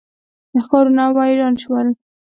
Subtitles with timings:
[0.65, 1.87] ښارونه ویران شول.